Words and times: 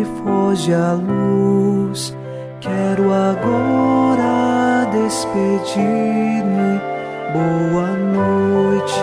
Noite, 0.00 0.04
foge 0.04 0.72
a 0.72 0.92
luz. 0.94 2.16
Quero 2.60 3.12
agora 3.12 4.86
despedir-me. 4.92 6.80
Boa 7.32 7.88
noite, 7.96 9.02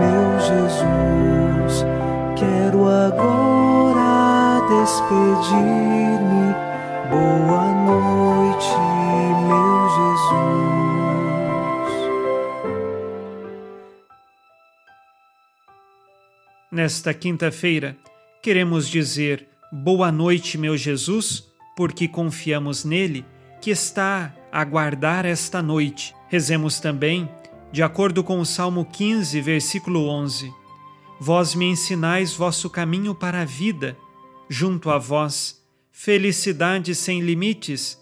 meu 0.00 0.38
Jesus. 0.40 1.84
Quero 2.36 2.88
agora 2.88 4.60
despedir-me. 4.68 6.54
Boa 7.10 7.64
noite, 7.86 8.76
meu 9.48 9.88
Jesus. 9.96 10.78
Nesta 16.70 17.14
quinta-feira, 17.14 17.96
queremos 18.42 18.88
dizer 18.88 19.57
boa 19.72 20.10
noite, 20.10 20.56
meu 20.56 20.76
Jesus 20.76 21.48
porque 21.78 22.08
confiamos 22.08 22.84
nele, 22.84 23.24
que 23.60 23.70
está 23.70 24.34
a 24.50 24.64
guardar 24.64 25.24
esta 25.24 25.62
noite. 25.62 26.12
Rezemos 26.28 26.80
também, 26.80 27.30
de 27.70 27.84
acordo 27.84 28.24
com 28.24 28.40
o 28.40 28.44
Salmo 28.44 28.84
15, 28.84 29.40
versículo 29.40 30.08
11: 30.08 30.52
Vós 31.20 31.54
me 31.54 31.66
ensinais 31.66 32.34
vosso 32.34 32.68
caminho 32.68 33.14
para 33.14 33.42
a 33.42 33.44
vida, 33.44 33.96
junto 34.48 34.90
a 34.90 34.98
vós, 34.98 35.64
felicidade 35.92 36.96
sem 36.96 37.20
limites, 37.20 37.96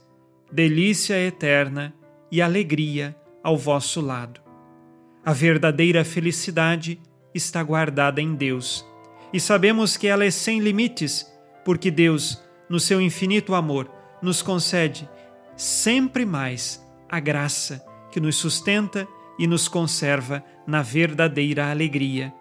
delícia 0.51 1.23
eterna 1.23 1.95
e 2.33 2.41
alegria 2.41 3.15
ao 3.45 3.59
vosso 3.59 4.01
lado. 4.01 4.41
A 5.23 5.35
verdadeira 5.35 6.03
felicidade 6.03 6.99
está 7.35 7.63
guardada 7.63 8.23
em 8.23 8.35
Deus. 8.35 8.87
E 9.35 9.39
sabemos 9.39 9.99
que 9.99 10.07
ela 10.07 10.25
é 10.25 10.31
sem 10.31 10.61
limites, 10.61 11.31
porque 11.67 11.91
Deus 11.91 12.41
no 12.69 12.79
seu 12.79 13.01
infinito 13.01 13.55
amor, 13.55 13.91
nos 14.23 14.41
concede 14.41 15.09
sempre 15.57 16.25
mais 16.25 16.85
a 17.09 17.19
graça 17.21 17.85
que 18.13 18.21
nos 18.21 18.37
sustenta 18.37 19.07
e 19.37 19.49
nos 19.49 19.67
conserva 19.67 20.45
na 20.65 20.81
verdadeira 20.81 21.69
alegria. 21.69 22.33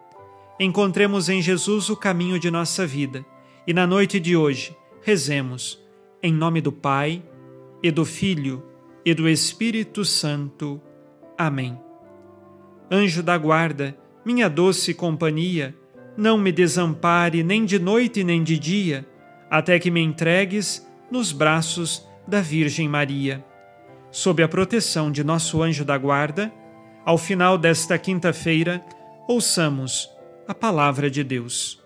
Encontremos 0.59 1.27
em 1.27 1.41
Jesus 1.41 1.89
o 1.89 1.97
caminho 1.97 2.39
de 2.39 2.49
nossa 2.51 2.85
vida 2.85 3.25
e 3.67 3.73
na 3.73 3.87
noite 3.87 4.19
de 4.19 4.35
hoje 4.37 4.75
rezemos 5.01 5.83
em 6.21 6.31
nome 6.31 6.61
do 6.61 6.71
Pai 6.71 7.23
e 7.83 7.91
do 7.91 8.05
Filho 8.05 8.63
e 9.03 9.13
do 9.13 9.27
Espírito 9.27 10.05
Santo. 10.05 10.79
Amém. 11.37 11.77
Anjo 12.89 13.21
da 13.21 13.37
guarda, 13.37 13.97
minha 14.23 14.47
doce 14.47 14.93
companhia, 14.93 15.75
não 16.15 16.37
me 16.37 16.51
desampare 16.51 17.43
nem 17.43 17.65
de 17.65 17.77
noite 17.77 18.23
nem 18.23 18.43
de 18.43 18.57
dia 18.57 19.05
até 19.57 19.79
que 19.79 19.89
me 19.89 20.01
entregues 20.01 20.85
nos 21.09 21.31
braços 21.31 22.05
da 22.27 22.41
Virgem 22.41 22.89
Maria. 22.89 23.41
Sob 24.11 24.43
a 24.43 24.49
proteção 24.49 25.09
de 25.09 25.23
nosso 25.23 25.63
anjo 25.63 25.85
da 25.85 25.97
guarda, 25.97 26.53
ao 27.05 27.17
final 27.17 27.57
desta 27.57 27.97
quinta-feira, 27.97 28.85
ouçamos 29.29 30.09
a 30.45 30.53
palavra 30.53 31.09
de 31.09 31.23
Deus. 31.23 31.81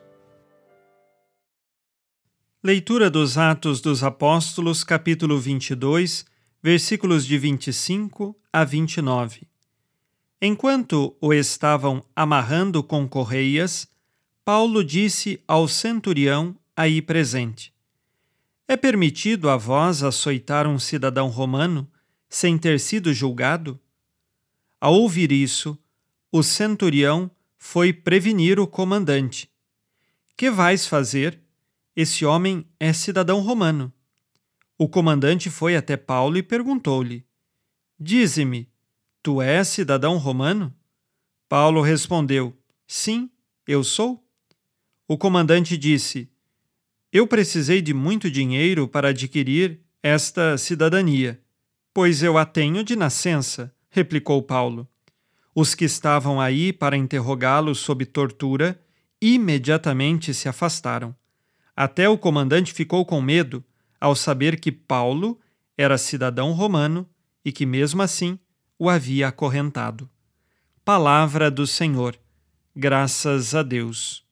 Leitura 2.63 3.07
dos 3.07 3.37
Atos 3.37 3.81
dos 3.81 4.03
Apóstolos, 4.03 4.83
capítulo 4.83 5.39
22, 5.39 6.25
versículos 6.63 7.23
de 7.23 7.37
25 7.37 8.35
a 8.51 8.63
29. 8.63 9.47
Enquanto 10.41 11.15
o 11.21 11.31
estavam 11.31 12.03
amarrando 12.15 12.81
com 12.81 13.07
correias, 13.07 13.87
Paulo 14.43 14.83
disse 14.83 15.39
ao 15.47 15.67
centurião 15.67 16.55
aí 16.79 17.01
presente. 17.01 17.73
É 18.65 18.77
permitido 18.77 19.49
a 19.49 19.57
vós 19.57 20.01
açoitar 20.01 20.65
um 20.65 20.79
cidadão 20.79 21.27
romano 21.27 21.91
sem 22.29 22.57
ter 22.57 22.79
sido 22.79 23.13
julgado? 23.13 23.77
Ao 24.79 24.93
ouvir 24.93 25.29
isso, 25.29 25.77
o 26.31 26.41
centurião 26.41 27.29
foi 27.57 27.91
prevenir 27.91 28.61
o 28.61 28.65
comandante. 28.65 29.51
Que 30.37 30.49
vais 30.49 30.87
fazer? 30.87 31.41
Esse 31.93 32.25
homem 32.25 32.65
é 32.79 32.93
cidadão 32.93 33.41
romano. 33.41 33.91
O 34.77 34.87
comandante 34.87 35.49
foi 35.49 35.75
até 35.75 35.97
Paulo 35.97 36.37
e 36.37 36.43
perguntou-lhe: 36.43 37.25
Dize-me, 37.99 38.71
tu 39.21 39.41
és 39.41 39.67
cidadão 39.67 40.17
romano? 40.17 40.73
Paulo 41.49 41.81
respondeu: 41.81 42.57
Sim, 42.87 43.29
eu 43.67 43.83
sou. 43.83 44.25
O 45.05 45.17
comandante 45.17 45.75
disse: 45.75 46.31
eu 47.11 47.25
precisei 47.25 47.81
de 47.81 47.93
muito 47.93 48.29
dinheiro 48.29 48.87
para 48.87 49.09
adquirir 49.09 49.79
esta 50.01 50.57
cidadania, 50.57 51.41
pois 51.93 52.21
eu 52.21 52.37
a 52.37 52.45
tenho 52.45 52.83
de 52.83 52.95
nascença, 52.95 53.73
replicou 53.89 54.41
Paulo. 54.43 54.87
Os 55.53 55.73
que 55.73 55.85
estavam 55.85 56.39
aí 56.39 56.71
para 56.71 56.95
interrogá-lo 56.95 57.73
sob 57.73 58.05
tortura 58.05 58.79
imediatamente 59.21 60.33
se 60.33 60.47
afastaram. 60.47 61.15
Até 61.75 62.07
o 62.07 62.17
comandante 62.17 62.71
ficou 62.71 63.05
com 63.05 63.21
medo 63.21 63.63
ao 63.99 64.15
saber 64.15 64.59
que 64.59 64.71
Paulo 64.71 65.39
era 65.77 65.97
cidadão 65.97 66.51
romano 66.51 67.07
e 67.43 67.51
que, 67.51 67.65
mesmo 67.65 68.01
assim, 68.01 68.37
o 68.77 68.89
havia 68.89 69.27
acorrentado. 69.27 70.09
Palavra 70.85 71.49
do 71.49 71.65
Senhor. 71.65 72.17
Graças 72.75 73.55
a 73.55 73.63
Deus. 73.63 74.28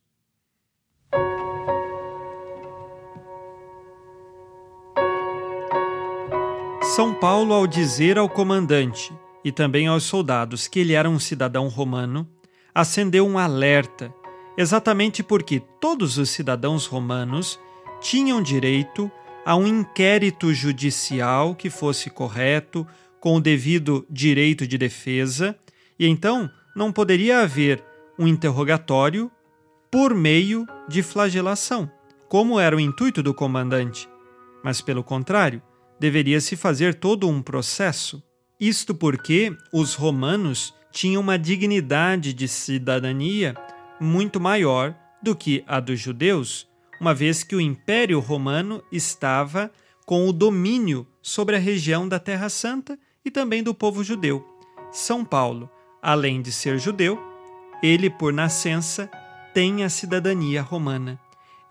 São 6.97 7.13
Paulo, 7.13 7.53
ao 7.53 7.67
dizer 7.67 8.17
ao 8.17 8.27
comandante 8.27 9.13
e 9.45 9.51
também 9.51 9.85
aos 9.85 10.01
soldados 10.01 10.67
que 10.67 10.79
ele 10.79 10.93
era 10.93 11.07
um 11.07 11.19
cidadão 11.19 11.67
romano, 11.67 12.27
acendeu 12.73 13.23
um 13.27 13.37
alerta, 13.37 14.11
exatamente 14.57 15.21
porque 15.21 15.61
todos 15.79 16.17
os 16.17 16.31
cidadãos 16.31 16.87
romanos 16.87 17.59
tinham 18.01 18.41
direito 18.41 19.11
a 19.45 19.55
um 19.55 19.67
inquérito 19.67 20.51
judicial 20.51 21.53
que 21.53 21.69
fosse 21.69 22.09
correto, 22.09 22.83
com 23.19 23.35
o 23.35 23.39
devido 23.39 24.03
direito 24.09 24.65
de 24.65 24.75
defesa, 24.75 25.55
e 25.99 26.07
então 26.07 26.49
não 26.75 26.91
poderia 26.91 27.41
haver 27.41 27.79
um 28.17 28.27
interrogatório 28.27 29.29
por 29.91 30.15
meio 30.15 30.65
de 30.89 31.03
flagelação, 31.03 31.91
como 32.27 32.59
era 32.59 32.75
o 32.75 32.79
intuito 32.79 33.21
do 33.21 33.35
comandante, 33.35 34.09
mas 34.63 34.81
pelo 34.81 35.03
contrário, 35.03 35.61
deveria 35.99 36.39
se 36.39 36.55
fazer 36.55 36.95
todo 36.95 37.27
um 37.27 37.41
processo. 37.41 38.23
Isto 38.59 38.95
porque 38.95 39.55
os 39.71 39.93
romanos 39.93 40.73
tinham 40.91 41.21
uma 41.21 41.37
dignidade 41.37 42.33
de 42.33 42.47
cidadania 42.47 43.55
muito 43.99 44.39
maior 44.39 44.95
do 45.21 45.35
que 45.35 45.63
a 45.67 45.79
dos 45.79 45.99
judeus, 45.99 46.67
uma 46.99 47.13
vez 47.13 47.43
que 47.43 47.55
o 47.55 47.61
Império 47.61 48.19
Romano 48.19 48.83
estava 48.91 49.71
com 50.05 50.27
o 50.27 50.33
domínio 50.33 51.05
sobre 51.21 51.55
a 51.55 51.59
região 51.59 52.07
da 52.07 52.19
Terra 52.19 52.49
Santa 52.49 52.97
e 53.23 53.29
também 53.29 53.61
do 53.61 53.73
povo 53.73 54.03
judeu. 54.03 54.45
São 54.91 55.23
Paulo, 55.25 55.69
além 56.01 56.41
de 56.41 56.51
ser 56.51 56.79
judeu, 56.79 57.19
ele, 57.83 58.09
por 58.09 58.33
nascença, 58.33 59.09
tem 59.53 59.83
a 59.83 59.89
cidadania 59.89 60.61
romana. 60.61 61.19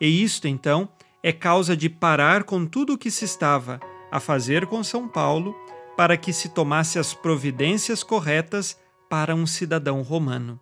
E 0.01 0.23
isto, 0.23 0.47
então, 0.47 0.89
é 1.23 1.33
causa 1.33 1.77
de 1.77 1.89
parar 1.89 2.45
com 2.45 2.67
tudo 2.67 2.93
o 2.93 2.99
que 2.99 3.11
se 3.11 3.25
estava 3.25 3.81
a 4.11 4.21
fazer 4.21 4.67
com 4.67 4.83
São 4.83 5.09
Paulo 5.09 5.55
para 5.97 6.17
que 6.17 6.33
se 6.33 6.51
tomasse 6.51 6.99
as 6.99 7.15
providências 7.15 8.03
corretas 8.03 8.79
para 9.09 9.35
um 9.35 9.47
cidadão 9.47 10.03
romano. 10.03 10.61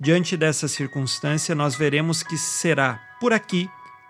Diante 0.00 0.36
dessa 0.36 0.66
circunstância, 0.66 1.54
nós 1.54 1.74
veremos 1.74 2.22
que 2.22 2.36
será 2.36 3.00
por 3.20 3.32
aqui 3.32 3.68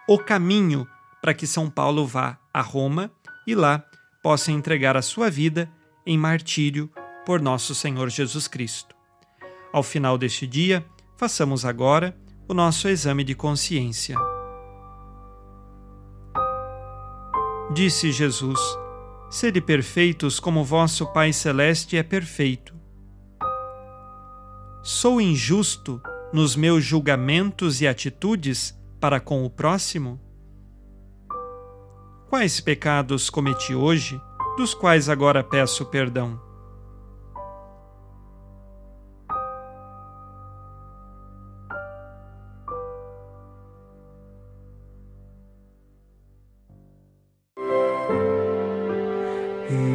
o 0.09 0.19
caminho 0.19 0.87
para 1.21 1.35
que 1.35 1.47
São 1.47 1.69
Paulo 1.69 2.07
vá 2.07 2.39
a 2.53 2.61
Roma 2.61 3.11
e 3.47 3.55
lá 3.55 3.85
possa 4.23 4.53
entregar 4.53 4.97
a 4.97 5.03
sua 5.03 5.31
vida 5.31 5.71
em 6.07 6.17
martírio 6.17 6.91
por 7.27 7.41
nosso 7.41 7.75
Senhor 7.75 8.09
Jesus 8.09 8.47
Cristo. 8.47 8.95
Ao 9.73 9.83
final 9.83 10.17
deste 10.17 10.47
dia, 10.47 10.85
façamos 11.17 11.65
agora 11.65 12.17
o 12.49 12.55
nosso 12.55 12.89
exame 12.89 13.25
de 13.25 13.35
consciência. 13.35 14.34
Disse 17.75 18.13
Jesus: 18.13 18.61
Sede 19.29 19.61
perfeitos 19.61 20.39
como 20.39 20.63
vosso 20.63 21.13
Pai 21.13 21.33
Celeste 21.33 21.97
é 21.97 22.05
perfeito. 22.05 22.73
Sou 24.81 25.21
injusto 25.21 26.01
nos 26.33 26.55
meus 26.55 26.85
julgamentos 26.85 27.81
e 27.81 27.89
atitudes 27.89 28.79
para 29.01 29.19
com 29.19 29.45
o 29.45 29.51
próximo? 29.51 30.21
Quais 32.31 32.61
pecados 32.61 33.29
cometi 33.29 33.75
hoje, 33.75 34.21
dos 34.57 34.73
quais 34.73 35.09
agora 35.09 35.43
peço 35.43 35.85
perdão? 35.87 36.44